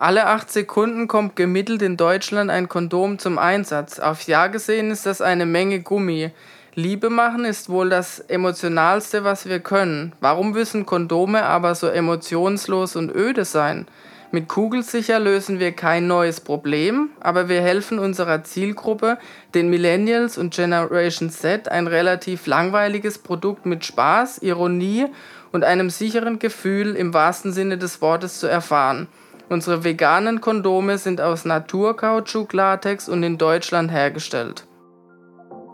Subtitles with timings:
[0.00, 3.98] Alle acht Sekunden kommt gemittelt in Deutschland ein Kondom zum Einsatz.
[3.98, 6.30] Aufs Jahr gesehen ist das eine Menge Gummi.
[6.74, 10.14] Liebe machen ist wohl das Emotionalste, was wir können.
[10.20, 13.86] Warum müssen Kondome aber so emotionslos und öde sein?
[14.30, 19.18] Mit Kugelsicher lösen wir kein neues Problem, aber wir helfen unserer Zielgruppe,
[19.52, 25.08] den Millennials und Generation Z, ein relativ langweiliges Produkt mit Spaß, Ironie
[25.52, 29.06] und einem sicheren Gefühl im wahrsten Sinne des Wortes zu erfahren.
[29.50, 34.68] Unsere veganen Kondome sind aus Naturkautschuk-Latex und in Deutschland hergestellt.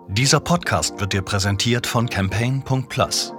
[0.08, 3.34] Dieser Podcast wird dir präsentiert von Campaign.plus.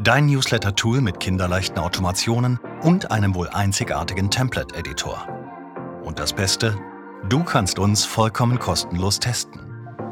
[0.00, 5.28] Dein Newsletter-Tool mit kinderleichten Automationen und einem wohl einzigartigen Template-Editor.
[6.02, 6.76] Und das Beste,
[7.28, 9.60] du kannst uns vollkommen kostenlos testen.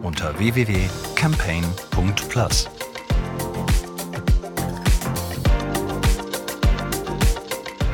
[0.03, 2.71] Unter www.campaign.plus.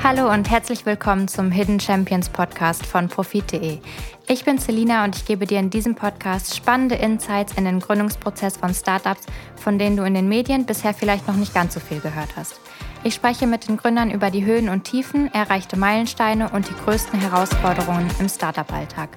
[0.03, 3.81] Hallo und herzlich willkommen zum Hidden Champions Podcast von Profit.de.
[4.29, 8.57] Ich bin Selina und ich gebe dir in diesem Podcast spannende Insights in den Gründungsprozess
[8.57, 9.27] von Startups,
[9.57, 12.59] von denen du in den Medien bisher vielleicht noch nicht ganz so viel gehört hast.
[13.05, 17.21] Ich spreche mit den Gründern über die Höhen und Tiefen, erreichte Meilensteine und die größten
[17.21, 19.11] Herausforderungen im Startup-Alltag.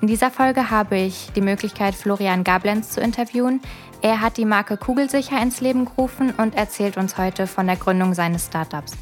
[0.00, 3.60] In dieser Folge habe ich die Möglichkeit, Florian Gablenz zu interviewen.
[4.00, 8.14] Er hat die Marke Kugelsicher ins Leben gerufen und erzählt uns heute von der Gründung
[8.14, 8.94] seines Startups.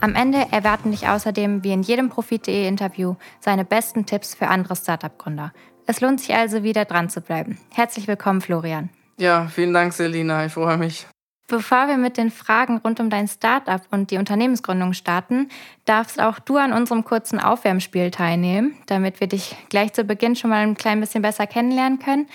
[0.00, 5.52] Am Ende erwarten dich außerdem, wie in jedem Profit.de-Interview, seine besten Tipps für andere Startup-Gründer.
[5.86, 7.58] Es lohnt sich also wieder dran zu bleiben.
[7.74, 8.90] Herzlich willkommen, Florian.
[9.18, 10.46] Ja, vielen Dank, Selina.
[10.46, 11.08] Ich freue mich.
[11.48, 15.48] Bevor wir mit den Fragen rund um dein Startup und die Unternehmensgründung starten,
[15.84, 20.50] darfst auch du an unserem kurzen Aufwärmspiel teilnehmen, damit wir dich gleich zu Beginn schon
[20.50, 22.28] mal ein klein bisschen besser kennenlernen können.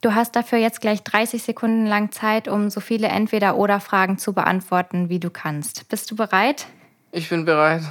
[0.00, 5.10] Du hast dafür jetzt gleich 30 Sekunden lang Zeit, um so viele Entweder-Oder-Fragen zu beantworten,
[5.10, 5.86] wie du kannst.
[5.90, 6.66] Bist du bereit?
[7.12, 7.82] Ich bin bereit.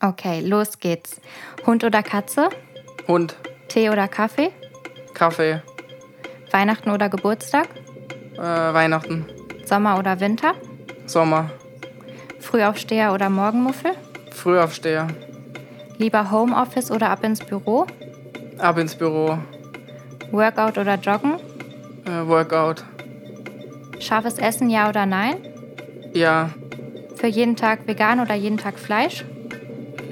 [0.00, 1.20] Okay, los geht's.
[1.66, 2.50] Hund oder Katze?
[3.06, 3.36] Hund.
[3.68, 4.50] Tee oder Kaffee?
[5.14, 5.62] Kaffee.
[6.52, 7.68] Weihnachten oder Geburtstag?
[8.36, 9.26] Äh, Weihnachten.
[9.64, 10.52] Sommer oder Winter?
[11.06, 11.50] Sommer.
[12.40, 13.92] Frühaufsteher oder Morgenmuffel?
[14.32, 15.08] Frühaufsteher.
[15.96, 17.86] Lieber Homeoffice oder ab ins Büro?
[18.58, 19.38] Ab ins Büro.
[20.30, 21.40] Workout oder Joggen?
[22.06, 22.84] Äh, Workout.
[23.98, 25.38] Scharfes Essen, ja oder nein?
[26.12, 26.50] Ja.
[27.18, 29.24] Für jeden Tag vegan oder jeden Tag Fleisch?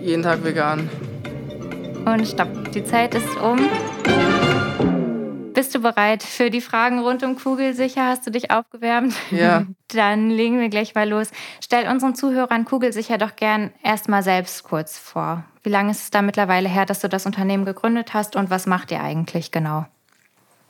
[0.03, 0.91] Jeden Tag vegan.
[2.05, 3.61] Und stopp, die Zeit ist um.
[5.55, 8.09] Bist du bereit für die Fragen rund um Kugelsicher?
[8.09, 9.15] Hast du dich aufgewärmt?
[9.31, 9.67] Ja.
[9.89, 11.31] Dann legen wir gleich mal los.
[11.63, 15.45] Stell unseren Zuhörern Kugelsicher doch gern erstmal selbst kurz vor.
[15.63, 18.67] Wie lange ist es da mittlerweile her, dass du das Unternehmen gegründet hast und was
[18.67, 19.87] macht ihr eigentlich genau?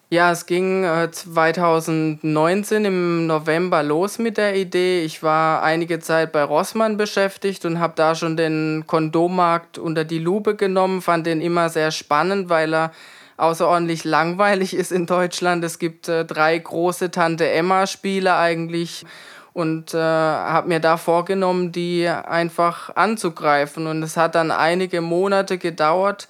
[0.08, 5.02] Ja, es ging äh, 2019 im November los mit der Idee.
[5.02, 10.20] Ich war einige Zeit bei Rossmann beschäftigt und habe da schon den Kondommarkt unter die
[10.20, 12.92] Lupe genommen, fand den immer sehr spannend, weil er
[13.36, 15.64] außerordentlich langweilig ist in Deutschland.
[15.64, 19.04] Es gibt äh, drei große Tante Emma-Spiele eigentlich
[19.54, 23.88] und äh, habe mir da vorgenommen, die einfach anzugreifen.
[23.88, 26.28] Und es hat dann einige Monate gedauert,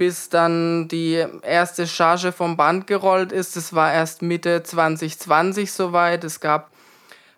[0.00, 3.54] bis dann die erste Charge vom Band gerollt ist.
[3.58, 6.24] Es war erst Mitte 2020 soweit.
[6.24, 6.70] Es gab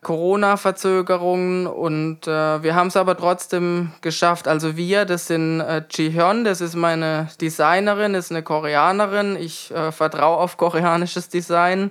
[0.03, 4.47] Corona-Verzögerungen und äh, wir haben es aber trotzdem geschafft.
[4.47, 9.34] Also wir, das sind äh, Ji-hyun, das ist meine Designerin, ist eine Koreanerin.
[9.34, 11.91] Ich äh, vertraue auf koreanisches Design.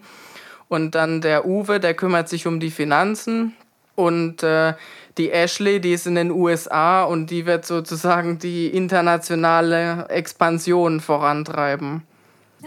[0.70, 3.58] Und dann der Uwe, der kümmert sich um die Finanzen.
[3.96, 4.74] Und äh,
[5.18, 12.04] die Ashley, die ist in den USA und die wird sozusagen die internationale Expansion vorantreiben.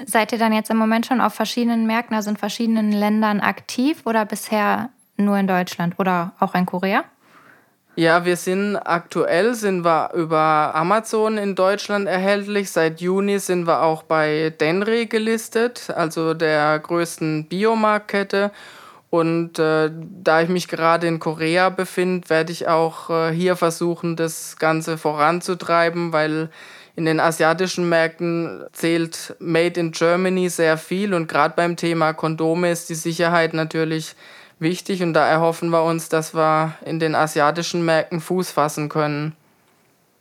[0.07, 4.03] Seid ihr dann jetzt im Moment schon auf verschiedenen Märkten, also in verschiedenen Ländern aktiv
[4.05, 7.05] oder bisher nur in Deutschland oder auch in Korea?
[7.97, 12.73] Ja, wir sind aktuell sind wir über Amazon in Deutschland erhältlich.
[12.73, 18.51] Seit Juni sind wir auch bei Denry gelistet, also der größten Biomarktkette.
[19.15, 24.17] Und äh, da ich mich gerade in Korea befinde, werde ich auch äh, hier versuchen,
[24.17, 26.51] das Ganze voranzutreiben, weil
[26.97, 32.73] in den asiatischen Märkten zählt Made in Germany sehr viel und gerade beim Thema Kondome
[32.73, 34.17] ist die Sicherheit natürlich
[34.59, 39.37] wichtig und da erhoffen wir uns, dass wir in den asiatischen Märkten Fuß fassen können.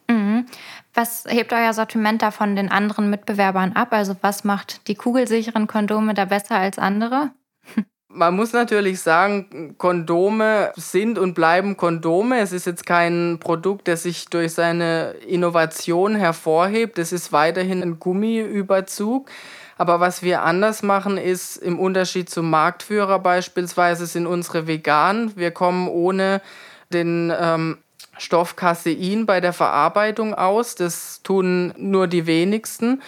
[0.08, 0.46] Mhm.
[0.94, 3.88] Was hebt euer Sortiment da von den anderen Mitbewerbern ab?
[3.90, 7.32] Also was macht die kugelsicheren Kondome da besser als andere?
[8.14, 12.40] Man muss natürlich sagen, Kondome sind und bleiben Kondome.
[12.40, 17.00] Es ist jetzt kein Produkt, das sich durch seine Innovation hervorhebt.
[17.00, 19.30] Es ist weiterhin ein Gummiüberzug.
[19.78, 25.36] Aber was wir anders machen, ist im Unterschied zum Marktführer beispielsweise sind unsere vegan.
[25.36, 26.42] Wir kommen ohne
[26.92, 27.80] den ähm,
[28.18, 30.76] Stoff Casein bei der Verarbeitung aus.
[30.76, 33.02] Das tun nur die wenigsten.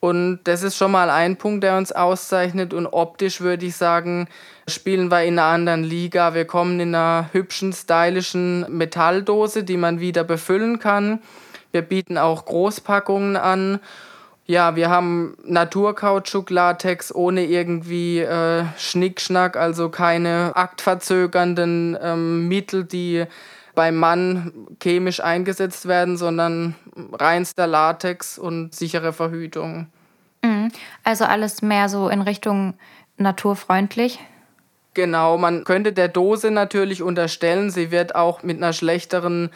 [0.00, 2.72] Und das ist schon mal ein Punkt, der uns auszeichnet.
[2.72, 4.28] Und optisch würde ich sagen,
[4.68, 6.34] spielen wir in einer anderen Liga.
[6.34, 11.20] Wir kommen in einer hübschen, stylischen Metalldose, die man wieder befüllen kann.
[11.72, 13.80] Wir bieten auch Großpackungen an.
[14.46, 23.26] Ja, wir haben Naturkautschuk-Latex ohne irgendwie äh, Schnickschnack, also keine aktverzögernden ähm, Mittel, die
[23.78, 24.50] beim Mann
[24.82, 26.74] chemisch eingesetzt werden, sondern
[27.12, 29.86] reinster Latex und sichere Verhütung.
[30.42, 30.72] Mhm.
[31.04, 32.74] Also alles mehr so in Richtung
[33.18, 34.18] naturfreundlich.
[34.94, 39.50] Genau, man könnte der Dose natürlich unterstellen, sie wird auch mit einer schlechteren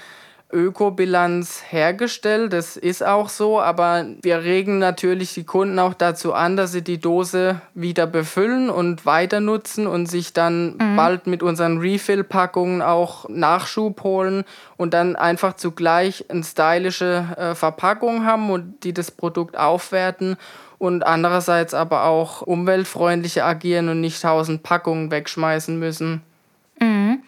[0.53, 2.53] Ökobilanz hergestellt.
[2.53, 6.83] Das ist auch so, aber wir regen natürlich die Kunden auch dazu an, dass sie
[6.83, 10.97] die Dose wieder befüllen und weiter nutzen und sich dann mhm.
[10.97, 14.45] bald mit unseren Refill-Packungen auch Nachschub holen
[14.77, 20.37] und dann einfach zugleich eine stylische äh, Verpackung haben und die das Produkt aufwerten
[20.79, 26.23] und andererseits aber auch umweltfreundlicher agieren und nicht tausend Packungen wegschmeißen müssen.
[26.81, 27.23] Mhm.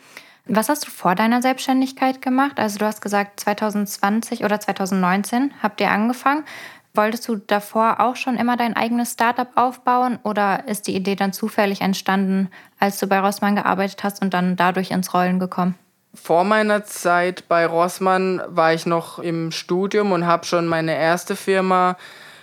[0.46, 2.58] Was hast du vor deiner Selbstständigkeit gemacht?
[2.58, 6.44] Also du hast gesagt, 2020 oder 2019 habt ihr angefangen.
[6.92, 11.32] Wolltest du davor auch schon immer dein eigenes Startup aufbauen oder ist die Idee dann
[11.32, 15.76] zufällig entstanden, als du bei Rossmann gearbeitet hast und dann dadurch ins Rollen gekommen?
[16.14, 21.34] Vor meiner Zeit bei Rossmann war ich noch im Studium und habe schon meine erste
[21.34, 21.96] Firma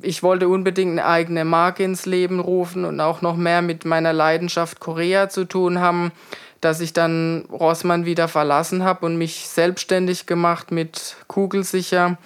[0.00, 4.12] ich wollte unbedingt eine eigene Marke ins Leben rufen und auch noch mehr mit meiner
[4.12, 6.12] Leidenschaft Korea zu tun haben,
[6.60, 12.18] dass ich dann Rossmann wieder verlassen habe und mich selbstständig gemacht mit Kugelsicher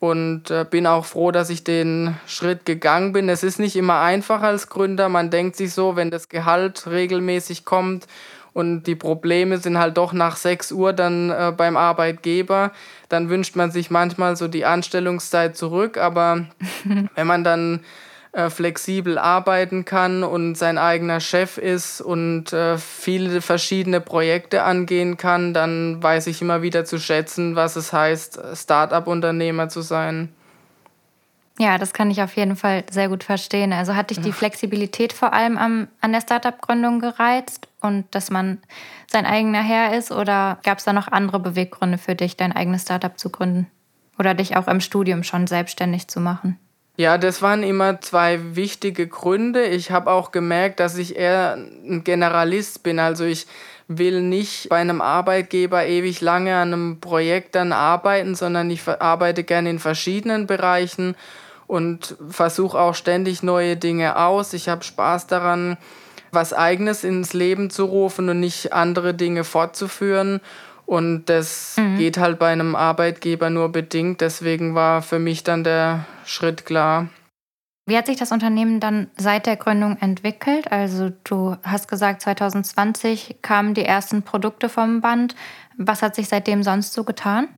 [0.00, 3.28] und äh, bin auch froh, dass ich den Schritt gegangen bin.
[3.28, 5.08] Es ist nicht immer einfach als Gründer.
[5.08, 8.06] Man denkt sich so, wenn das Gehalt regelmäßig kommt
[8.54, 12.72] und die Probleme sind halt doch nach 6 Uhr dann äh, beim Arbeitgeber,
[13.10, 16.46] dann wünscht man sich manchmal so die Anstellungszeit zurück, aber
[17.14, 17.80] wenn man dann
[18.32, 25.16] äh, flexibel arbeiten kann und sein eigener Chef ist und äh, viele verschiedene Projekte angehen
[25.16, 30.30] kann, dann weiß ich immer wieder zu schätzen, was es heißt, Start-up-Unternehmer zu sein.
[31.58, 33.72] Ja, das kann ich auf jeden Fall sehr gut verstehen.
[33.72, 38.58] Also hat dich die Flexibilität vor allem am, an der Startup-Gründung gereizt und dass man
[39.06, 40.10] sein eigener Herr ist?
[40.10, 43.68] Oder gab es da noch andere Beweggründe für dich, dein eigenes Startup zu gründen?
[44.18, 46.58] Oder dich auch im Studium schon selbstständig zu machen?
[46.96, 49.64] Ja, das waren immer zwei wichtige Gründe.
[49.64, 52.98] Ich habe auch gemerkt, dass ich eher ein Generalist bin.
[52.98, 53.46] Also ich
[53.86, 59.44] will nicht bei einem Arbeitgeber ewig lange an einem Projekt dann arbeiten, sondern ich arbeite
[59.44, 61.16] gerne in verschiedenen Bereichen
[61.66, 64.52] und versuche auch ständig neue Dinge aus.
[64.52, 65.76] Ich habe Spaß daran,
[66.32, 70.40] was eigenes ins Leben zu rufen und nicht andere Dinge fortzuführen.
[70.86, 71.96] Und das mhm.
[71.96, 74.20] geht halt bei einem Arbeitgeber nur bedingt.
[74.20, 77.08] Deswegen war für mich dann der Schritt klar.
[77.86, 80.72] Wie hat sich das Unternehmen dann seit der Gründung entwickelt?
[80.72, 85.34] Also du hast gesagt, 2020 kamen die ersten Produkte vom Band.
[85.76, 87.48] Was hat sich seitdem sonst so getan?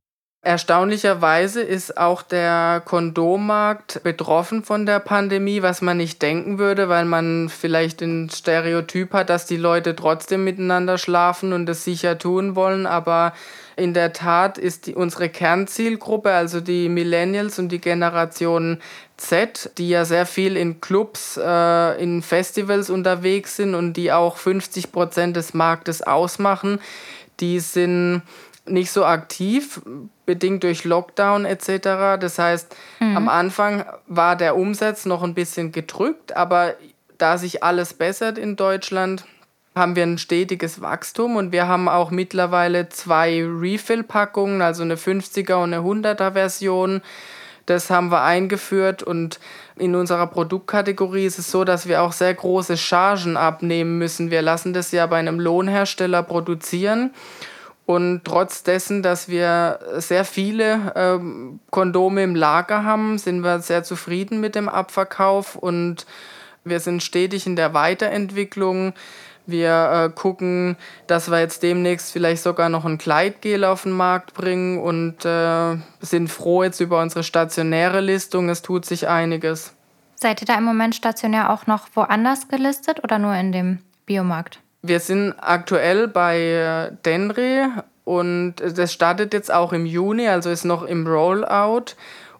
[0.43, 7.05] Erstaunlicherweise ist auch der Kondommarkt betroffen von der Pandemie, was man nicht denken würde, weil
[7.05, 12.55] man vielleicht ein Stereotyp hat, dass die Leute trotzdem miteinander schlafen und es sicher tun
[12.55, 12.85] wollen.
[12.85, 13.33] Aber
[13.75, 18.79] in der Tat ist die, unsere Kernzielgruppe, also die Millennials und die Generation
[19.17, 24.37] Z, die ja sehr viel in Clubs, äh, in Festivals unterwegs sind und die auch
[24.37, 26.79] 50 Prozent des Marktes ausmachen,
[27.39, 28.21] die sind
[28.65, 29.81] nicht so aktiv,
[30.27, 32.19] bedingt durch Lockdown etc.
[32.19, 33.17] Das heißt, mhm.
[33.17, 36.75] am Anfang war der Umsatz noch ein bisschen gedrückt, aber
[37.17, 39.25] da sich alles bessert in Deutschland,
[39.73, 45.55] haben wir ein stetiges Wachstum und wir haben auch mittlerweile zwei Refill-Packungen, also eine 50er
[45.55, 47.01] und eine 100er Version.
[47.67, 49.39] Das haben wir eingeführt und
[49.75, 54.31] in unserer Produktkategorie ist es so, dass wir auch sehr große Chargen abnehmen müssen.
[54.31, 57.11] Wir lassen das ja bei einem Lohnhersteller produzieren
[57.87, 63.81] und trotz dessen, dass wir sehr viele ähm, Kondome im Lager haben, sind wir sehr
[63.85, 66.05] zufrieden mit dem Abverkauf und
[66.65, 68.91] wir sind stetig in der Weiterentwicklung.
[69.45, 70.75] Wir äh, gucken,
[71.07, 75.77] dass wir jetzt demnächst vielleicht sogar noch ein Kleidgel auf den Markt bringen und äh,
[76.01, 78.49] sind froh jetzt über unsere stationäre Listung.
[78.49, 79.73] Es tut sich einiges.
[80.15, 84.59] Seid ihr da im Moment stationär auch noch woanders gelistet oder nur in dem Biomarkt?
[84.81, 87.67] Wir sind aktuell bei äh, Denry
[88.03, 91.95] und das startet jetzt auch im Juni, also ist noch im Rollout.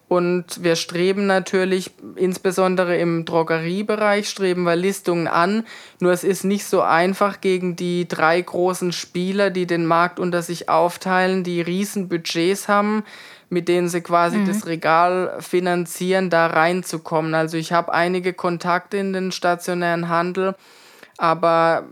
[0.08, 5.66] Und wir streben natürlich, insbesondere im Drogeriebereich, streben wir Listungen an.
[6.00, 10.40] Nur es ist nicht so einfach gegen die drei großen Spieler, die den Markt unter
[10.40, 13.04] sich aufteilen, die riesen Budgets haben,
[13.50, 14.46] mit denen sie quasi mhm.
[14.46, 17.34] das Regal finanzieren, da reinzukommen.
[17.34, 20.54] Also ich habe einige Kontakte in den stationären Handel,
[21.18, 21.84] aber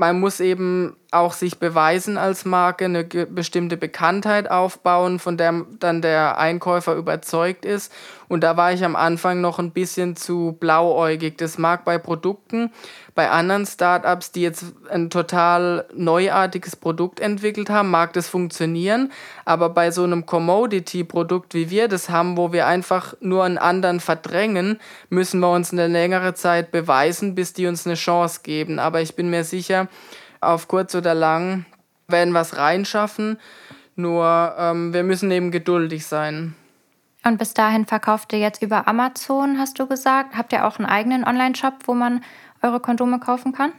[0.00, 6.02] man muss eben auch sich beweisen als Marke, eine bestimmte Bekanntheit aufbauen, von der dann
[6.02, 7.92] der Einkäufer überzeugt ist.
[8.28, 11.36] Und da war ich am Anfang noch ein bisschen zu blauäugig.
[11.36, 12.70] Das mag bei Produkten,
[13.16, 19.10] bei anderen Startups, die jetzt ein total neuartiges Produkt entwickelt haben, mag das funktionieren.
[19.44, 23.98] Aber bei so einem Commodity-Produkt, wie wir das haben, wo wir einfach nur einen anderen
[23.98, 28.78] verdrängen, müssen wir uns eine längere Zeit beweisen, bis die uns eine Chance geben.
[28.78, 29.88] Aber ich bin mir sicher,
[30.40, 31.64] auf kurz oder lang
[32.08, 33.38] werden es reinschaffen.
[33.96, 36.54] Nur ähm, wir müssen eben geduldig sein.
[37.24, 40.36] Und bis dahin verkauft ihr jetzt über Amazon, hast du gesagt.
[40.36, 42.24] Habt ihr auch einen eigenen Online-Shop, wo man
[42.62, 43.72] eure Kondome kaufen kann?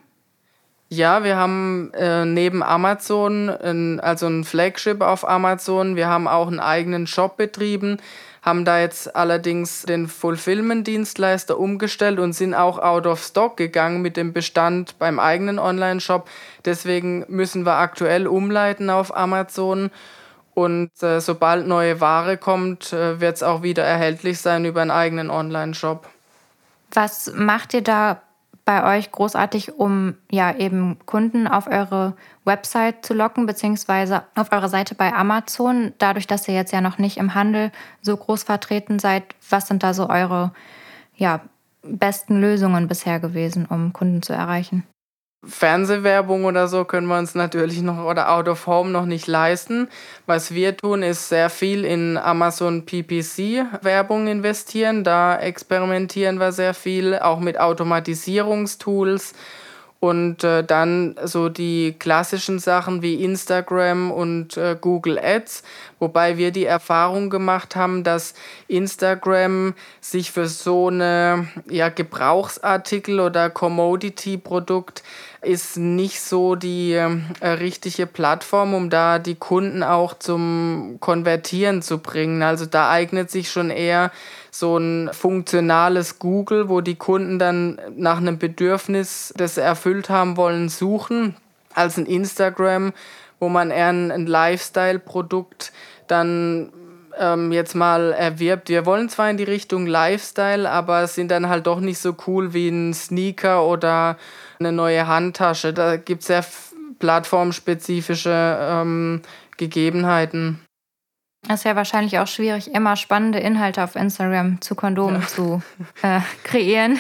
[0.94, 6.48] Ja, wir haben äh, neben Amazon, ein, also ein Flagship auf Amazon, wir haben auch
[6.48, 7.98] einen eigenen Shop betrieben
[8.42, 14.18] haben da jetzt allerdings den Fulfillment-Dienstleister umgestellt und sind auch out of stock gegangen mit
[14.18, 16.28] dem Bestand beim eigenen Online-Shop.
[16.66, 19.92] Deswegen müssen wir aktuell umleiten auf Amazon.
[20.56, 24.92] Und äh, sobald neue Ware kommt, äh, wird es auch wieder erhältlich sein über einen
[24.92, 26.10] eigenen Online-Shop.
[26.92, 28.22] Was macht ihr da
[28.66, 32.16] bei euch großartig, um ja eben Kunden auf eure
[32.46, 36.98] Website zu locken, beziehungsweise auf eure Seite bei Amazon, dadurch, dass ihr jetzt ja noch
[36.98, 40.52] nicht im Handel so groß vertreten seid, was sind da so eure
[41.16, 41.42] ja,
[41.84, 44.84] besten Lösungen bisher gewesen, um Kunden zu erreichen?
[45.44, 49.88] Fernsehwerbung oder so können wir uns natürlich noch oder out of home noch nicht leisten.
[50.28, 55.04] Was wir tun, ist sehr viel in Amazon PPC Werbung investieren.
[55.04, 59.34] Da experimentieren wir sehr viel, auch mit Automatisierungstools
[60.02, 65.62] und äh, dann so die klassischen Sachen wie Instagram und äh, Google Ads,
[66.00, 68.34] wobei wir die Erfahrung gemacht haben, dass
[68.68, 75.04] Instagram sich für so eine ja, Gebrauchsartikel oder Commodity-Produkt
[75.42, 81.98] ist nicht so die äh, richtige Plattform, um da die Kunden auch zum Konvertieren zu
[81.98, 82.44] bringen.
[82.44, 84.12] Also da eignet sich schon eher
[84.52, 90.38] so ein funktionales Google, wo die Kunden dann nach einem Bedürfnis, das sie erfüllt haben
[90.38, 91.36] wollen, suchen,
[91.74, 92.94] als ein Instagram,
[93.40, 95.72] wo man eher ein, ein Lifestyle-Produkt
[96.08, 96.72] dann
[97.18, 98.70] ähm, jetzt mal erwirbt.
[98.70, 102.54] Wir wollen zwar in die Richtung Lifestyle, aber sind dann halt doch nicht so cool
[102.54, 104.18] wie ein Sneaker oder
[104.62, 105.74] eine neue Handtasche.
[105.74, 106.46] Da gibt es sehr
[107.00, 109.22] plattformspezifische ähm,
[109.58, 110.60] Gegebenheiten.
[111.48, 115.28] Es ist ja wahrscheinlich auch schwierig, immer spannende Inhalte auf Instagram zu Kondomen ja.
[115.28, 115.62] zu
[116.04, 117.00] äh, kreieren.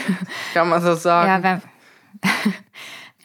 [0.53, 1.29] Kann man so sagen.
[1.29, 1.61] Ja, wenn,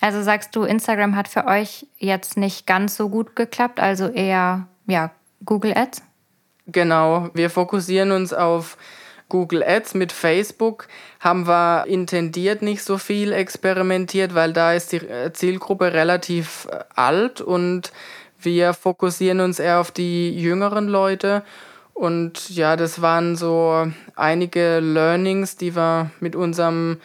[0.00, 4.68] also sagst du, Instagram hat für euch jetzt nicht ganz so gut geklappt, also eher
[4.86, 5.10] ja,
[5.44, 6.02] Google Ads?
[6.66, 8.76] Genau, wir fokussieren uns auf
[9.28, 10.88] Google Ads mit Facebook
[11.20, 15.02] haben wir intendiert nicht so viel experimentiert, weil da ist die
[15.32, 17.92] Zielgruppe relativ äh, alt und
[18.38, 21.42] wir fokussieren uns eher auf die jüngeren Leute.
[21.94, 26.98] Und ja, das waren so einige Learnings, die wir mit unserem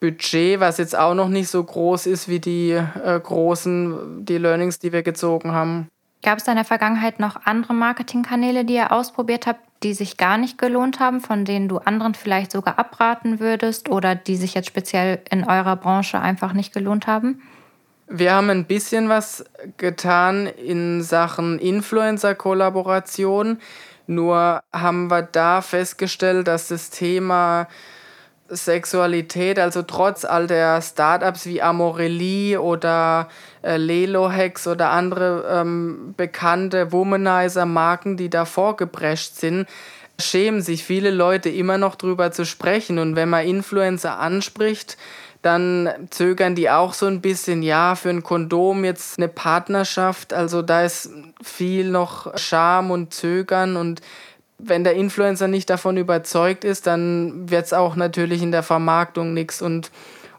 [0.00, 4.80] Budget, was jetzt auch noch nicht so groß ist wie die äh, großen, die Learnings,
[4.80, 5.88] die wir gezogen haben.
[6.22, 10.38] Gab es in der Vergangenheit noch andere Marketingkanäle, die ihr ausprobiert habt, die sich gar
[10.38, 14.68] nicht gelohnt haben, von denen du anderen vielleicht sogar abraten würdest oder die sich jetzt
[14.68, 17.42] speziell in eurer Branche einfach nicht gelohnt haben?
[18.08, 19.44] Wir haben ein bisschen was
[19.78, 23.58] getan in Sachen Influencer-Kollaboration.
[24.06, 27.66] Nur haben wir da festgestellt, dass das Thema
[28.54, 33.28] Sexualität, also trotz all der Startups wie Amorelli oder
[33.62, 39.66] äh, Lelo Hex oder andere ähm, bekannte Womanizer-Marken, die da vorgeprescht sind,
[40.20, 42.98] schämen sich viele Leute immer noch drüber zu sprechen.
[42.98, 44.96] Und wenn man Influencer anspricht,
[45.42, 50.32] dann zögern die auch so ein bisschen, ja, für ein Kondom jetzt eine Partnerschaft.
[50.32, 51.10] Also da ist
[51.42, 54.00] viel noch Scham und Zögern und
[54.64, 59.34] wenn der Influencer nicht davon überzeugt ist, dann wird es auch natürlich in der Vermarktung
[59.34, 59.60] nichts.
[59.60, 59.90] Und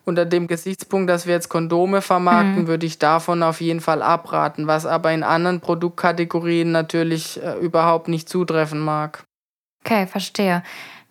[0.05, 2.67] unter dem Gesichtspunkt, dass wir jetzt Kondome vermarkten, mhm.
[2.67, 8.07] würde ich davon auf jeden Fall abraten, was aber in anderen Produktkategorien natürlich äh, überhaupt
[8.07, 9.23] nicht zutreffen mag.
[9.85, 10.63] Okay, verstehe.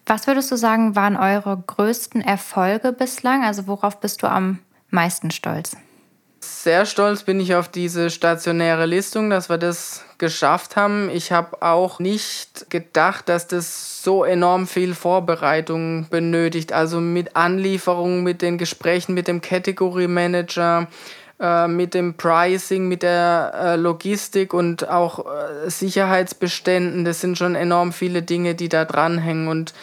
[0.07, 3.45] Was würdest du sagen, waren eure größten Erfolge bislang?
[3.45, 4.59] Also worauf bist du am
[4.91, 5.77] meisten stolz?
[6.45, 11.09] Sehr stolz bin ich auf diese stationäre Listung, dass wir das geschafft haben.
[11.09, 16.73] Ich habe auch nicht gedacht, dass das so enorm viel Vorbereitung benötigt.
[16.73, 20.89] Also mit Anlieferungen, mit den Gesprächen mit dem Category Manager,
[21.39, 27.05] äh, mit dem Pricing, mit der äh, Logistik und auch äh, Sicherheitsbeständen.
[27.05, 29.47] Das sind schon enorm viele Dinge, die da dranhängen.
[29.47, 29.75] Und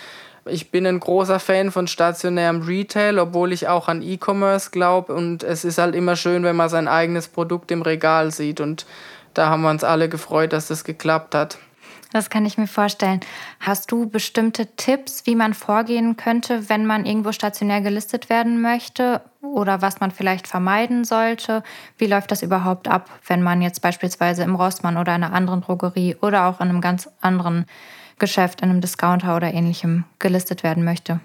[0.51, 5.13] ich bin ein großer Fan von stationärem Retail, obwohl ich auch an E-Commerce glaube.
[5.13, 8.59] Und es ist halt immer schön, wenn man sein eigenes Produkt im Regal sieht.
[8.59, 8.85] Und
[9.33, 11.57] da haben wir uns alle gefreut, dass das geklappt hat.
[12.11, 13.19] Das kann ich mir vorstellen.
[13.59, 19.21] Hast du bestimmte Tipps, wie man vorgehen könnte, wenn man irgendwo stationär gelistet werden möchte
[19.41, 21.61] oder was man vielleicht vermeiden sollte?
[21.99, 26.15] Wie läuft das überhaupt ab, wenn man jetzt beispielsweise im Rossmann oder einer anderen Drogerie
[26.19, 27.65] oder auch in einem ganz anderen
[28.19, 31.19] Geschäft, in einem Discounter oder ähnlichem gelistet werden möchte?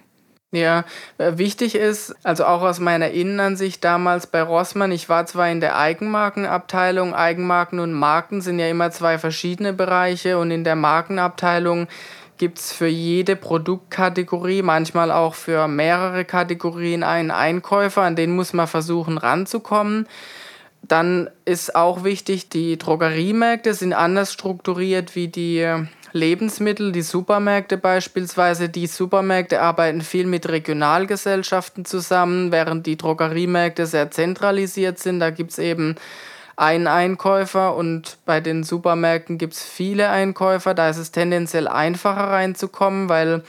[0.55, 0.85] Ja,
[1.19, 5.61] äh, wichtig ist, also auch aus meiner Innenansicht damals bei Rossmann, ich war zwar in
[5.61, 11.89] der Eigenmarkenabteilung, Eigenmarken und Marken sind ja immer zwei verschiedene Bereiche und in der Markenabteilung
[12.39, 18.53] gibt es für jede Produktkategorie, manchmal auch für mehrere Kategorien einen Einkäufer, an den muss
[18.53, 20.07] man versuchen ranzukommen.
[20.83, 25.67] Dann ist auch wichtig, die Drogeriemärkte sind anders strukturiert wie die
[26.15, 28.69] Lebensmittel, die Supermärkte beispielsweise.
[28.69, 35.19] Die Supermärkte arbeiten viel mit Regionalgesellschaften zusammen, während die Drogeriemärkte sehr zentralisiert sind.
[35.19, 35.97] Da gibt es eben
[36.55, 40.73] einen Einkäufer und bei den Supermärkten gibt es viele Einkäufer.
[40.73, 43.43] Da ist es tendenziell einfacher reinzukommen, weil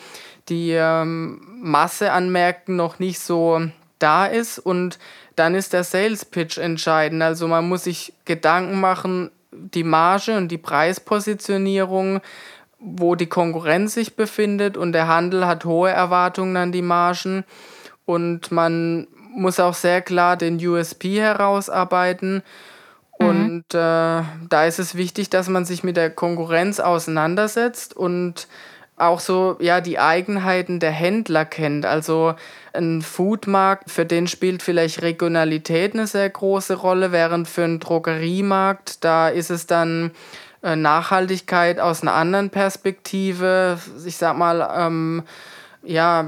[0.50, 3.62] die ähm, Masse an Märkten noch nicht so
[4.00, 4.98] da ist und
[5.36, 7.22] dann ist der Sales Pitch entscheidend.
[7.22, 12.22] Also man muss sich Gedanken machen, die Marge und die Preispositionierung
[12.86, 17.44] wo die Konkurrenz sich befindet und der Handel hat hohe Erwartungen an die Margen
[18.06, 22.44] und man muss auch sehr klar den USP herausarbeiten.
[23.20, 23.28] Mhm.
[23.28, 28.48] Und äh, da ist es wichtig, dass man sich mit der Konkurrenz auseinandersetzt und
[28.98, 31.86] auch so ja die Eigenheiten der Händler kennt.
[31.86, 32.36] Also
[32.74, 39.04] ein Foodmarkt, für den spielt vielleicht Regionalität eine sehr große Rolle, während für einen Drogeriemarkt,
[39.04, 40.12] da ist es dann
[40.74, 43.78] Nachhaltigkeit aus einer anderen Perspektive.
[44.06, 45.24] Ich sag mal, ähm,
[45.84, 46.26] ja,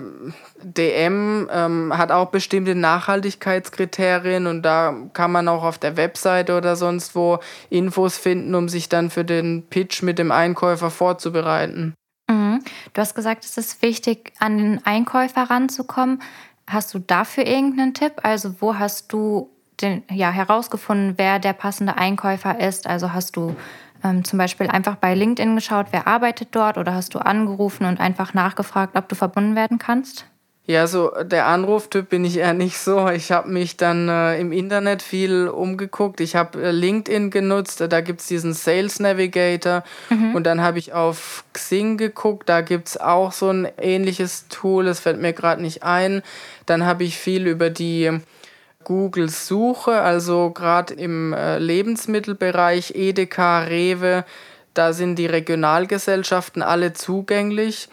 [0.61, 6.75] DM ähm, hat auch bestimmte Nachhaltigkeitskriterien und da kann man auch auf der Webseite oder
[6.75, 11.93] sonst wo Infos finden, um sich dann für den Pitch mit dem Einkäufer vorzubereiten.
[12.29, 12.59] Mhm.
[12.93, 16.21] Du hast gesagt, es ist wichtig, an den Einkäufer ranzukommen.
[16.67, 18.13] Hast du dafür irgendeinen Tipp?
[18.23, 19.49] Also wo hast du
[19.81, 22.87] den, ja, herausgefunden, wer der passende Einkäufer ist?
[22.87, 23.55] Also hast du
[24.03, 27.99] ähm, zum Beispiel einfach bei LinkedIn geschaut, wer arbeitet dort oder hast du angerufen und
[27.99, 30.25] einfach nachgefragt, ob du verbunden werden kannst?
[30.69, 33.07] Ja, so der Anruftyp bin ich eher nicht so.
[33.07, 36.19] Ich habe mich dann äh, im Internet viel umgeguckt.
[36.19, 39.85] Ich habe äh, LinkedIn genutzt, da gibt es diesen Sales Navigator.
[40.09, 40.35] Mhm.
[40.35, 44.83] Und dann habe ich auf Xing geguckt, da gibt es auch so ein ähnliches Tool,
[44.83, 46.21] das fällt mir gerade nicht ein.
[46.65, 48.19] Dann habe ich viel über die
[48.87, 54.23] Google-Suche, also gerade im äh, Lebensmittelbereich, Edeka, Rewe,
[54.73, 57.89] da sind die Regionalgesellschaften alle zugänglich.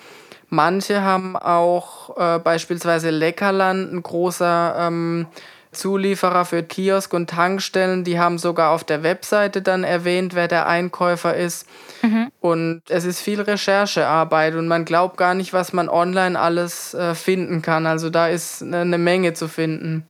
[0.51, 5.27] Manche haben auch äh, beispielsweise Leckerland, ein großer ähm,
[5.73, 10.69] Zulieferer für Kiosk und Tankstellen, die haben sogar auf der Webseite dann erwähnt, wer der
[10.69, 11.67] Einkäufer ist.
[12.03, 12.31] Mhm.
[12.39, 17.17] Und es ist viel Recherchearbeit und man glaubt gar nicht, was man online alles äh,
[17.17, 17.85] finden kann.
[17.85, 20.07] Also da ist eine Menge zu finden.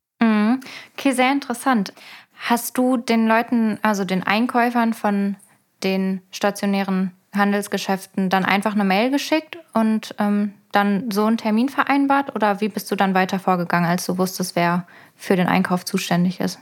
[0.97, 1.93] Okay, sehr interessant.
[2.37, 5.37] Hast du den Leuten, also den Einkäufern von
[5.83, 12.35] den stationären Handelsgeschäften dann einfach eine Mail geschickt und ähm, dann so einen Termin vereinbart?
[12.35, 14.87] Oder wie bist du dann weiter vorgegangen, als du wusstest, wer
[15.17, 16.59] für den Einkauf zuständig ist?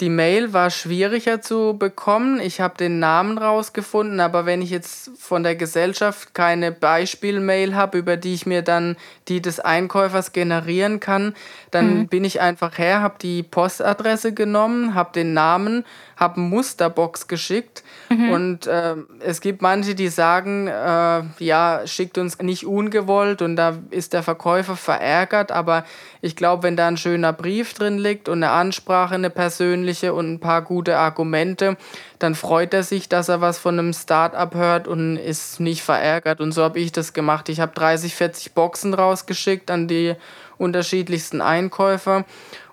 [0.00, 2.38] Die Mail war schwieriger zu bekommen.
[2.38, 7.96] Ich habe den Namen rausgefunden, aber wenn ich jetzt von der Gesellschaft keine Beispielmail habe,
[7.96, 8.96] über die ich mir dann
[9.28, 11.34] die des Einkäufers generieren kann,
[11.70, 12.08] dann mhm.
[12.08, 15.82] bin ich einfach her, habe die Postadresse genommen, habe den Namen,
[16.16, 18.30] habe Musterbox geschickt mhm.
[18.30, 23.78] und äh, es gibt manche, die sagen, äh, ja, schickt uns nicht ungewollt und da
[23.90, 25.84] ist der Verkäufer verärgert, aber
[26.20, 30.12] ich glaube, wenn da ein schöner Brief drin liegt und eine Ansprache, eine persönliche, persönliche
[30.14, 31.76] und ein paar gute Argumente,
[32.18, 36.40] dann freut er sich, dass er was von einem Start-up hört und ist nicht verärgert.
[36.40, 37.48] Und so habe ich das gemacht.
[37.48, 40.14] Ich habe 30, 40 Boxen rausgeschickt an die
[40.58, 42.24] unterschiedlichsten Einkäufer.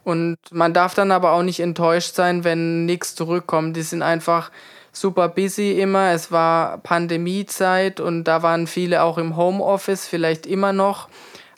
[0.04, 3.78] Und man darf dann aber auch nicht enttäuscht sein, wenn nichts zurückkommt.
[3.78, 4.52] Die sind einfach
[4.92, 6.12] super busy immer.
[6.12, 11.08] Es war Pandemiezeit und da waren viele auch im Homeoffice, vielleicht immer noch.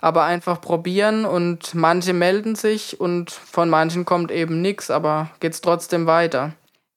[0.01, 5.53] Aber einfach probieren und manche melden sich und von manchen kommt eben nichts, aber geht
[5.53, 6.53] es trotzdem weiter.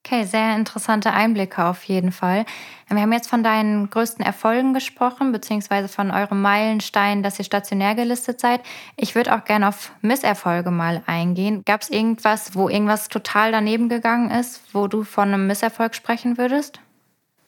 [0.06, 2.46] Okay, sehr interessante Einblicke auf jeden Fall.
[2.88, 7.94] Wir haben jetzt von deinen größten Erfolgen gesprochen, beziehungsweise von eurem Meilenstein, dass ihr stationär
[7.94, 8.62] gelistet seid.
[8.96, 11.62] Ich würde auch gerne auf Misserfolge mal eingehen.
[11.66, 16.38] Gab es irgendwas, wo irgendwas total daneben gegangen ist, wo du von einem Misserfolg sprechen
[16.38, 16.80] würdest?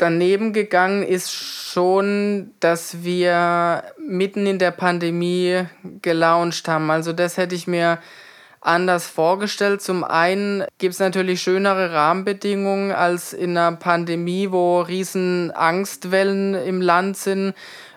[0.01, 5.65] Daneben gegangen ist schon, dass wir mitten in der Pandemie
[6.01, 6.91] gelauncht haben.
[6.91, 7.99] Also das hätte ich mir
[8.63, 9.83] anders vorgestellt.
[9.83, 16.81] Zum einen gibt es natürlich schönere Rahmenbedingungen als in einer Pandemie, wo riesen Angstwellen im
[16.81, 17.53] Land sind,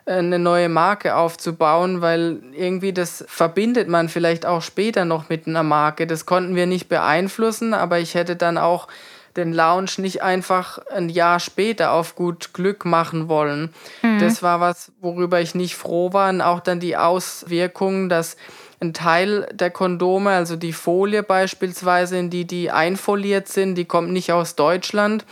[0.06, 5.64] eine neue Marke aufzubauen, weil irgendwie das verbindet man vielleicht auch später noch mit einer
[5.64, 6.06] Marke.
[6.06, 8.90] Das konnten wir nicht beeinflussen, aber ich hätte dann auch
[9.36, 13.74] den Lounge nicht einfach ein Jahr später auf gut Glück machen wollen.
[14.02, 14.20] Mhm.
[14.20, 16.30] Das war was, worüber ich nicht froh war.
[16.30, 18.38] Und auch dann die Auswirkungen, dass
[18.80, 24.12] ein Teil der Kondome, also die Folie beispielsweise, in die die einfoliert sind, die kommt
[24.12, 25.26] nicht aus Deutschland,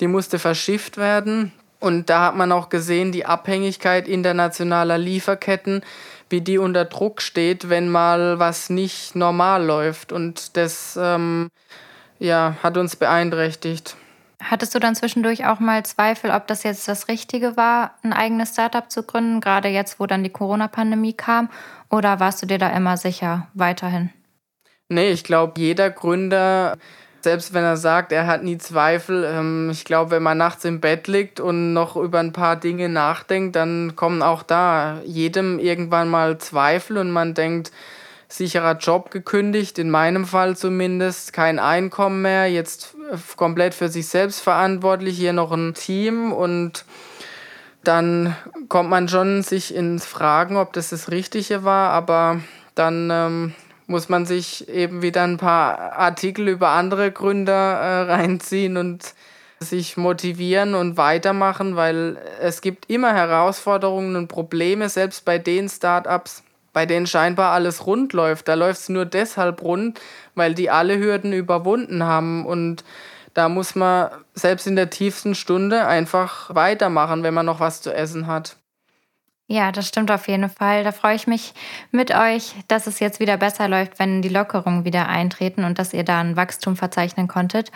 [0.00, 1.52] die musste verschifft werden.
[1.78, 5.82] Und da hat man auch gesehen, die Abhängigkeit internationaler Lieferketten,
[6.28, 10.10] wie die unter Druck steht, wenn mal was nicht normal läuft.
[10.10, 11.48] Und das ähm,
[12.18, 13.96] ja, hat uns beeinträchtigt.
[14.42, 18.50] Hattest du dann zwischendurch auch mal Zweifel, ob das jetzt das Richtige war, ein eigenes
[18.50, 21.48] Startup zu gründen, gerade jetzt, wo dann die Corona-Pandemie kam?
[21.90, 24.10] Oder warst du dir da immer sicher weiterhin?
[24.88, 26.76] Nee, ich glaube, jeder Gründer,
[27.22, 30.80] selbst wenn er sagt, er hat nie Zweifel, ähm, ich glaube, wenn man nachts im
[30.80, 36.08] Bett liegt und noch über ein paar Dinge nachdenkt, dann kommen auch da jedem irgendwann
[36.08, 37.72] mal Zweifel und man denkt,
[38.28, 42.96] sicherer Job gekündigt, in meinem Fall zumindest, kein Einkommen mehr, jetzt
[43.36, 46.32] komplett für sich selbst verantwortlich, hier noch ein Team.
[46.32, 46.84] Und
[47.84, 48.36] dann
[48.68, 52.40] kommt man schon sich ins Fragen, ob das das Richtige war, aber
[52.74, 53.54] dann ähm,
[53.86, 59.14] muss man sich eben wieder ein paar Artikel über andere Gründer äh, reinziehen und
[59.58, 66.42] sich motivieren und weitermachen, weil es gibt immer Herausforderungen und Probleme, selbst bei den Startups,
[66.76, 68.48] bei denen scheinbar alles rund läuft.
[68.48, 69.98] Da läuft es nur deshalb rund,
[70.34, 72.44] weil die alle Hürden überwunden haben.
[72.44, 72.84] Und
[73.32, 77.94] da muss man selbst in der tiefsten Stunde einfach weitermachen, wenn man noch was zu
[77.94, 78.58] essen hat.
[79.46, 80.84] Ja, das stimmt auf jeden Fall.
[80.84, 81.54] Da freue ich mich
[81.92, 85.94] mit euch, dass es jetzt wieder besser läuft, wenn die Lockerungen wieder eintreten und dass
[85.94, 87.72] ihr da ein Wachstum verzeichnen konntet.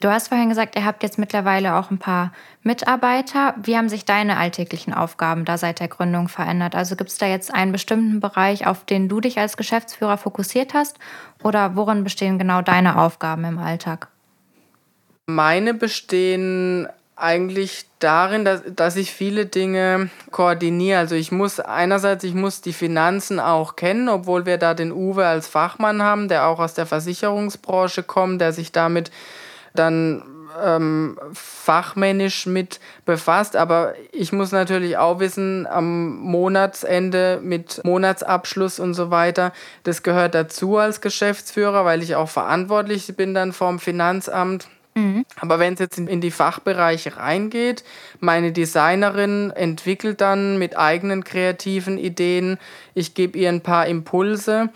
[0.00, 2.32] Du hast vorhin gesagt, ihr habt jetzt mittlerweile auch ein paar
[2.62, 3.54] Mitarbeiter.
[3.60, 6.76] Wie haben sich deine alltäglichen Aufgaben da seit der Gründung verändert?
[6.76, 10.72] Also gibt es da jetzt einen bestimmten Bereich, auf den du dich als Geschäftsführer fokussiert
[10.72, 10.98] hast?
[11.42, 14.06] Oder worin bestehen genau deine Aufgaben im Alltag?
[15.26, 21.00] Meine bestehen eigentlich darin, dass, dass ich viele Dinge koordiniere.
[21.00, 25.26] Also ich muss einerseits, ich muss die Finanzen auch kennen, obwohl wir da den Uwe
[25.26, 29.10] als Fachmann haben, der auch aus der Versicherungsbranche kommt, der sich damit
[29.74, 30.22] dann
[30.62, 33.56] ähm, fachmännisch mit befasst.
[33.56, 39.52] Aber ich muss natürlich auch wissen, am Monatsende mit Monatsabschluss und so weiter,
[39.84, 44.68] das gehört dazu als Geschäftsführer, weil ich auch verantwortlich bin dann vom Finanzamt.
[44.94, 45.24] Mhm.
[45.40, 47.84] Aber wenn es jetzt in die Fachbereiche reingeht,
[48.20, 52.58] meine Designerin entwickelt dann mit eigenen kreativen Ideen,
[52.94, 54.70] ich gebe ihr ein paar Impulse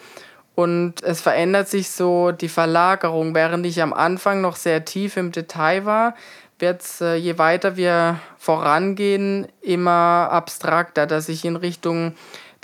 [0.62, 3.34] und es verändert sich so die Verlagerung.
[3.34, 6.14] Während ich am Anfang noch sehr tief im Detail war,
[6.58, 12.14] wird es, äh, je weiter wir vorangehen, immer abstrakter, dass ich in Richtung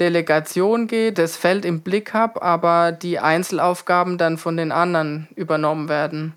[0.00, 5.88] Delegation gehe, das Feld im Blick habe, aber die Einzelaufgaben dann von den anderen übernommen
[5.88, 6.34] werden.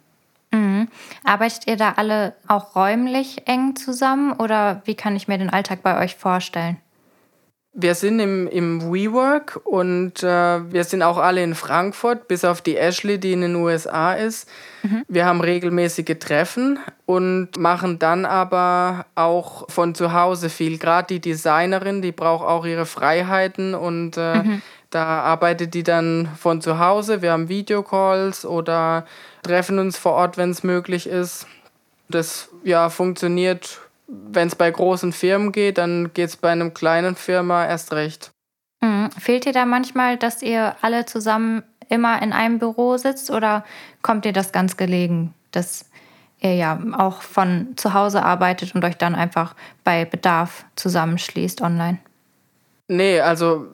[0.51, 0.89] Mhm.
[1.23, 5.81] Arbeitet ihr da alle auch räumlich eng zusammen oder wie kann ich mir den Alltag
[5.83, 6.77] bei euch vorstellen?
[7.73, 12.61] Wir sind im, im WeWork und äh, wir sind auch alle in Frankfurt, bis auf
[12.61, 14.49] die Ashley, die in den USA ist.
[14.83, 15.05] Mhm.
[15.07, 20.79] Wir haben regelmäßige Treffen und machen dann aber auch von zu Hause viel.
[20.79, 24.61] Gerade die Designerin, die braucht auch ihre Freiheiten und äh, mhm.
[24.89, 27.21] da arbeitet die dann von zu Hause.
[27.21, 29.05] Wir haben Videocalls oder
[29.43, 31.47] treffen uns vor Ort, wenn es möglich ist.
[32.09, 33.79] Das ja, funktioniert
[34.11, 38.31] wenn es bei großen Firmen geht, dann geht es bei einem kleinen Firma erst recht.
[38.81, 39.09] Mhm.
[39.17, 43.63] Fehlt dir da manchmal, dass ihr alle zusammen immer in einem Büro sitzt oder
[44.01, 45.85] kommt dir das ganz gelegen, dass
[46.39, 51.99] ihr ja auch von zu Hause arbeitet und euch dann einfach bei Bedarf zusammenschließt online?
[52.87, 53.67] Nee, also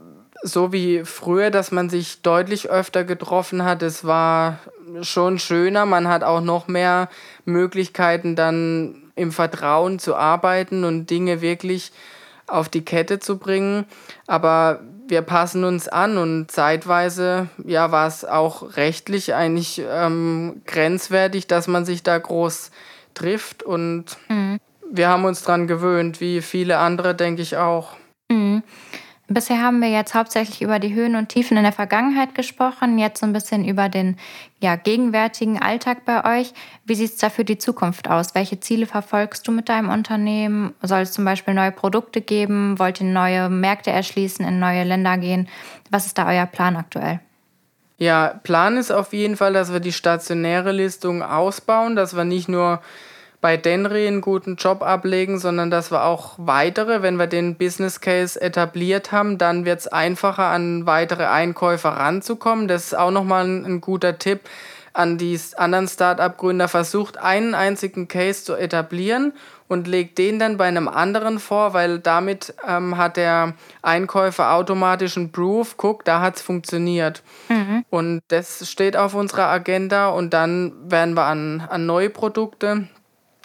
[0.43, 4.59] so wie früher, dass man sich deutlich öfter getroffen hat, es war
[5.01, 5.85] schon schöner.
[5.85, 7.09] Man hat auch noch mehr
[7.45, 11.91] Möglichkeiten, dann im Vertrauen zu arbeiten und Dinge wirklich
[12.47, 13.85] auf die Kette zu bringen.
[14.25, 21.47] Aber wir passen uns an und zeitweise ja, war es auch rechtlich eigentlich ähm, grenzwertig,
[21.47, 22.71] dass man sich da groß
[23.13, 23.63] trifft.
[23.63, 24.59] Und mhm.
[24.89, 27.95] wir haben uns daran gewöhnt, wie viele andere, denke ich auch.
[29.29, 33.19] Bisher haben wir jetzt hauptsächlich über die Höhen und Tiefen in der Vergangenheit gesprochen, jetzt
[33.19, 34.15] so ein bisschen über den
[34.61, 36.53] ja, gegenwärtigen Alltag bei euch.
[36.85, 38.35] Wie sieht es da für die Zukunft aus?
[38.35, 40.73] Welche Ziele verfolgst du mit deinem Unternehmen?
[40.81, 42.79] Soll es zum Beispiel neue Produkte geben?
[42.79, 45.49] Wollt ihr neue Märkte erschließen, in neue Länder gehen?
[45.89, 47.19] Was ist da euer Plan aktuell?
[47.97, 52.47] Ja, Plan ist auf jeden Fall, dass wir die stationäre Listung ausbauen, dass wir nicht
[52.47, 52.81] nur
[53.39, 58.01] bei Denry einen guten Job ablegen, sondern dass wir auch weitere, wenn wir den Business
[58.01, 62.67] Case etabliert haben, dann wird es einfacher, an weitere Einkäufer ranzukommen.
[62.67, 64.41] Das ist auch nochmal ein, ein guter Tipp
[64.93, 66.67] an die anderen Start-up-Gründer.
[66.67, 69.33] Versucht einen einzigen Case zu etablieren
[69.67, 75.17] und legt den dann bei einem anderen vor, weil damit ähm, hat der Einkäufer automatisch
[75.17, 77.21] einen Proof, guck, da hat es funktioniert.
[77.49, 77.85] Mhm.
[77.89, 82.87] Und das steht auf unserer Agenda und dann werden wir an, an neue Produkte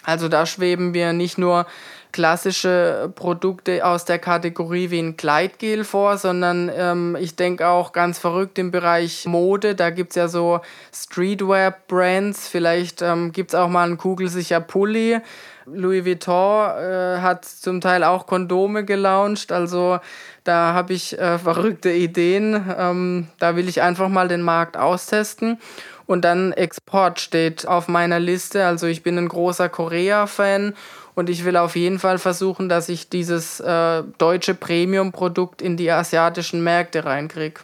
[0.04, 1.66] also da schweben wir nicht nur
[2.12, 8.18] klassische Produkte aus der Kategorie wie ein Kleidgel vor, sondern ähm, ich denke auch ganz
[8.18, 9.74] verrückt im Bereich Mode.
[9.74, 10.60] Da gibt es ja so
[10.94, 12.48] Streetwear-Brands.
[12.48, 15.20] Vielleicht ähm, gibt es auch mal einen kugelsicher Pulli.
[15.66, 19.52] Louis Vuitton äh, hat zum Teil auch Kondome gelauncht.
[19.52, 19.98] Also
[20.44, 22.72] da habe ich äh, verrückte Ideen.
[22.76, 25.58] Ähm, da will ich einfach mal den Markt austesten.
[26.06, 28.66] Und dann Export steht auf meiner Liste.
[28.66, 30.74] Also ich bin ein großer Korea-Fan
[31.14, 35.90] und ich will auf jeden Fall versuchen, dass ich dieses äh, deutsche Premium-Produkt in die
[35.90, 37.60] asiatischen Märkte reinkriege.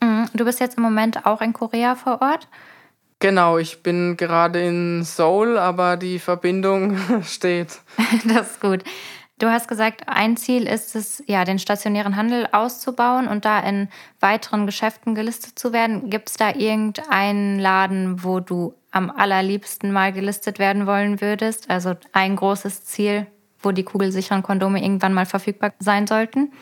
[0.00, 0.26] Mhm.
[0.34, 2.48] Du bist jetzt im Moment auch in Korea vor Ort?
[3.20, 7.80] Genau, ich bin gerade in Seoul, aber die Verbindung steht.
[8.24, 8.84] das ist gut.
[9.38, 13.88] Du hast gesagt, ein Ziel ist es, ja, den stationären Handel auszubauen und da in
[14.18, 16.10] weiteren Geschäften gelistet zu werden.
[16.10, 21.70] Gibt es da irgendeinen Laden, wo du am allerliebsten mal gelistet werden wollen würdest?
[21.70, 23.26] Also ein großes Ziel,
[23.60, 26.52] wo die kugelsicheren Kondome irgendwann mal verfügbar sein sollten?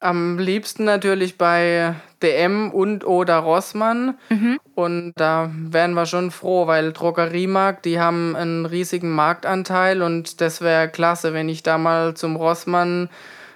[0.00, 4.18] Am liebsten natürlich bei DM und oder Rossmann.
[4.28, 4.58] Mhm.
[4.74, 10.60] Und da wären wir schon froh, weil Drogeriemarkt, die haben einen riesigen Marktanteil und das
[10.60, 13.08] wäre klasse, wenn ich da mal zum Rossmann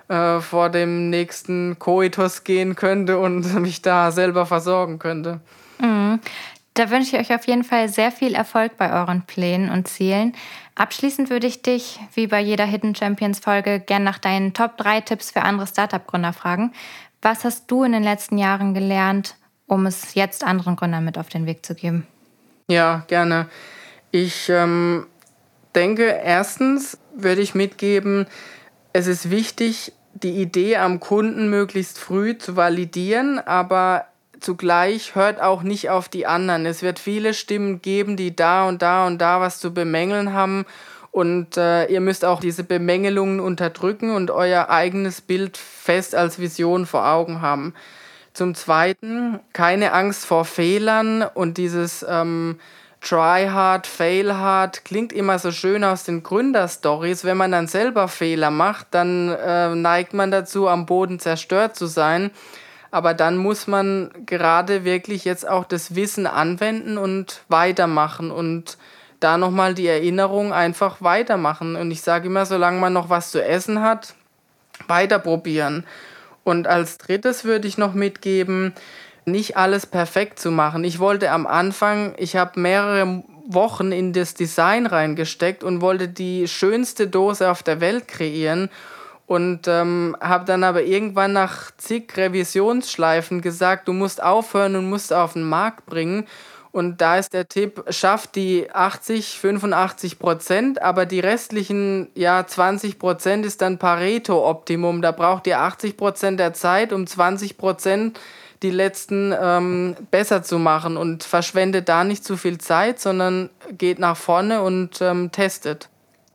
[0.09, 5.41] äh, vor dem nächsten Koitus gehen könnte und mich da selber versorgen könnte.
[5.81, 6.21] Mhm.
[6.79, 10.33] Da wünsche ich euch auf jeden Fall sehr viel Erfolg bei euren Plänen und Zielen.
[10.77, 15.01] Abschließend würde ich dich, wie bei jeder Hidden Champions Folge, gern nach deinen Top 3
[15.01, 16.73] Tipps für andere Startup-Gründer fragen.
[17.23, 21.29] Was hast du in den letzten Jahren gelernt, um es jetzt anderen Gründern mit auf
[21.29, 22.07] den Weg zu geben?
[22.69, 23.49] Ja, gerne.
[24.11, 25.07] Ich ähm,
[25.75, 28.27] denke, erstens würde ich mitgeben,
[28.93, 34.07] es ist wichtig, die Idee am Kunden möglichst früh zu validieren, aber
[34.41, 36.67] zugleich hört auch nicht auf die anderen.
[36.67, 40.65] Es wird viele Stimmen geben, die da und da und da was zu bemängeln haben.
[41.19, 46.87] Und äh, ihr müsst auch diese Bemängelungen unterdrücken und euer eigenes Bild fest als Vision
[46.87, 47.75] vor Augen haben.
[48.35, 52.61] Zum Zweiten, keine Angst vor Fehlern und dieses ähm,
[53.01, 57.25] Try hard, fail hard klingt immer so schön aus den Gründerstories.
[57.25, 61.87] Wenn man dann selber Fehler macht, dann äh, neigt man dazu, am Boden zerstört zu
[61.87, 62.31] sein.
[62.93, 68.79] Aber dann muss man gerade wirklich jetzt auch das Wissen anwenden und weitermachen und
[69.21, 71.77] da nochmal die Erinnerung einfach weitermachen.
[71.77, 74.15] Und ich sage immer, solange man noch was zu essen hat,
[74.87, 75.85] weiter probieren.
[76.45, 78.75] Und als drittes würde ich noch mitgeben,
[79.25, 80.85] nicht alles perfekt zu machen.
[80.85, 86.49] Ich wollte am Anfang, ich habe mehrere Wochen in das Design reingesteckt und wollte die
[86.49, 88.71] schönste Dose auf der Welt kreieren
[89.27, 95.13] und ähm, habe dann aber irgendwann nach zig Revisionsschleifen gesagt, du musst aufhören und musst
[95.13, 96.27] auf den Markt bringen.
[96.71, 102.99] Und da ist der Tipp, schafft die 80, 85 Prozent, aber die restlichen ja, 20
[102.99, 105.03] Prozent ist dann Pareto-Optimum.
[105.03, 108.21] Da braucht ihr 80 Prozent der Zeit, um 20 Prozent
[108.63, 113.99] die letzten ähm, besser zu machen und verschwendet da nicht zu viel Zeit, sondern geht
[113.99, 115.89] nach vorne und ähm, testet.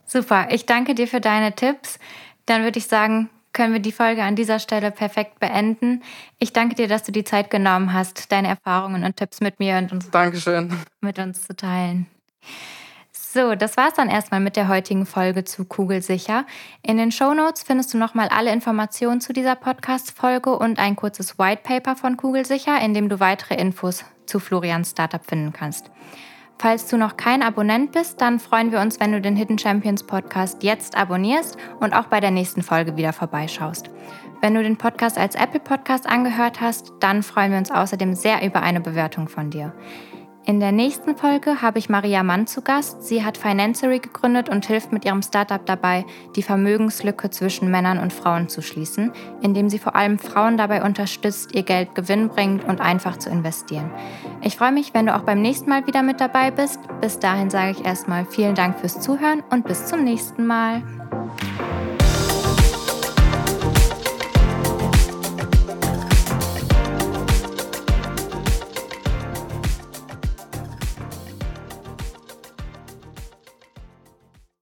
[0.06, 2.00] Super, ich danke dir für deine Tipps.
[2.46, 6.04] Dann würde ich sagen, können wir die Folge an dieser Stelle perfekt beenden.
[6.40, 9.78] Ich danke dir, dass du die Zeit genommen hast, deine Erfahrungen und Tipps mit mir
[9.78, 10.76] und uns, Dankeschön.
[11.02, 12.08] mit uns zu teilen.
[13.12, 16.46] So, das war's dann erstmal mit der heutigen Folge zu Kugelsicher.
[16.84, 21.40] In den Show Notes findest du nochmal alle Informationen zu dieser Podcast-Folge und ein kurzes
[21.40, 25.90] White Paper von Kugelsicher, in dem du weitere Infos zu Florians Startup finden kannst.
[26.60, 30.04] Falls du noch kein Abonnent bist, dann freuen wir uns, wenn du den Hidden Champions
[30.04, 33.90] Podcast jetzt abonnierst und auch bei der nächsten Folge wieder vorbeischaust.
[34.42, 38.46] Wenn du den Podcast als Apple Podcast angehört hast, dann freuen wir uns außerdem sehr
[38.46, 39.74] über eine Bewertung von dir.
[40.46, 43.04] In der nächsten Folge habe ich Maria Mann zu Gast.
[43.04, 48.12] Sie hat Financery gegründet und hilft mit ihrem Startup dabei, die Vermögenslücke zwischen Männern und
[48.12, 53.16] Frauen zu schließen, indem sie vor allem Frauen dabei unterstützt, ihr Geld gewinnbringend und einfach
[53.18, 53.90] zu investieren.
[54.42, 56.80] Ich freue mich, wenn du auch beim nächsten Mal wieder mit dabei bist.
[57.00, 60.84] Bis dahin sage ich erstmal vielen Dank fürs Zuhören und bis zum nächsten Mal.